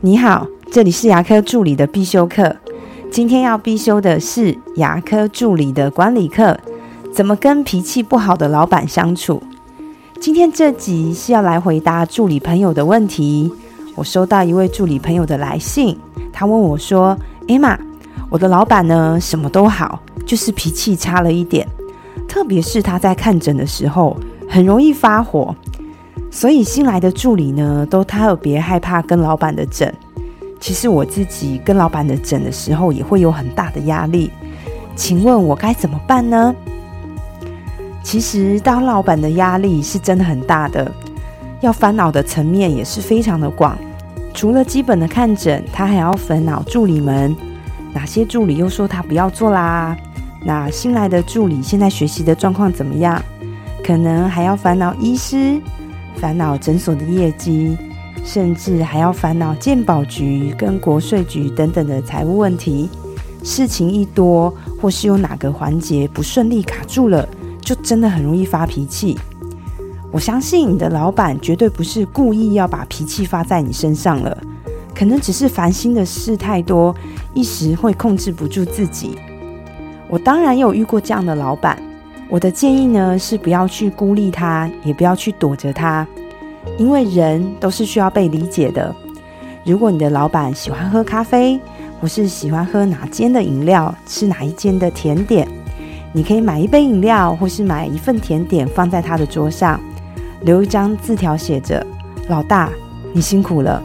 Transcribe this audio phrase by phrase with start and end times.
[0.00, 2.54] 你好，这里是牙科助理的必修课。
[3.10, 6.56] 今天要必修的是牙科助理的管理课，
[7.12, 9.42] 怎么跟脾气不好的老板相处？
[10.20, 13.52] 今天这集是要来回答助理朋友的问题。
[13.96, 15.98] 我收到一位助理朋友的来信，
[16.32, 17.18] 他问我说
[17.48, 17.76] ：“艾玛，
[18.30, 21.66] 我的老板呢，什么都好，就是脾气差了一点，
[22.28, 24.16] 特别是他在看诊的时候，
[24.48, 25.52] 很容易发火。”
[26.30, 29.92] 所以新来的助理呢，都特别害怕跟老板的诊。
[30.60, 34.30] 其实我自己跟老板的诊的时候，也会有很大的压力。
[34.94, 36.54] 请问我该怎么办呢？
[38.02, 40.90] 其实当老板的压力是真的很大的，
[41.60, 43.78] 要烦恼的层面也是非常的广。
[44.34, 47.34] 除了基本的看诊，他还要烦恼助理们，
[47.92, 49.96] 哪些助理又说他不要做啦？
[50.44, 53.20] 那新来的助理现在学习的状况怎么样？
[53.84, 55.60] 可能还要烦恼医师。
[56.20, 57.76] 烦恼诊所的业绩，
[58.24, 62.88] 甚至还要烦恼健保局跟国税局等等的财务问题。
[63.44, 67.26] 事情一多，或是有哪个环节不顺利卡住了，
[67.60, 69.16] 就真的很容易发脾气。
[70.10, 74.36] 我相信你的老板绝对不是故意要把脾气发在你身上了，
[74.94, 76.94] 可能只是烦心的事太多，
[77.32, 79.16] 一时会控制不住自己。
[80.08, 81.80] 我当然有遇过这样的老板。
[82.30, 86.06] 我的建议呢是不要去孤立他，也不要去躲着他，
[86.76, 88.94] 因为人都是需要被理解的。
[89.64, 91.58] 如果你的老板喜欢喝咖啡，
[92.00, 95.48] 或是喜欢喝哪间的饮料，吃哪一间的甜点，
[96.12, 99.80] 你可以买一杯饮料，或是买一份甜点放在他的桌上，
[100.42, 101.84] 留一张字条，写着
[102.28, 102.68] ：“老大，
[103.14, 103.82] 你辛苦了。”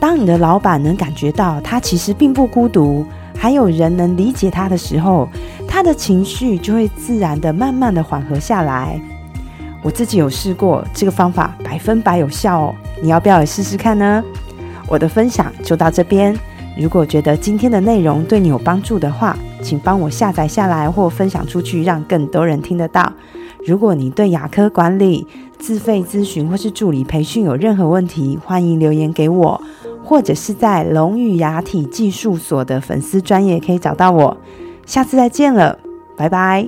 [0.00, 3.06] 当你的老板能感觉到他其实并不孤独。
[3.38, 5.28] 还有人能理解他的时候，
[5.86, 9.00] 的情绪就会自然的、慢慢的缓和下来。
[9.82, 12.74] 我自己有试过这个方法，百分百有效哦。
[13.00, 14.22] 你要不要也试试看呢？
[14.88, 16.36] 我的分享就到这边。
[16.76, 23.12] 如果觉得今天的内容对你有帮助的话，请帮我下载下来或分享出去，让更多人听得到。
[23.64, 25.26] 如果你对牙科管理、
[25.58, 29.62] 自费咨询或是助理培训有任何问题，欢迎留言给我。
[30.04, 34.36] 或者是在龙语牙体技术所的粉丝专业可以找到我，
[34.86, 35.78] 下次再见了，
[36.16, 36.66] 拜拜。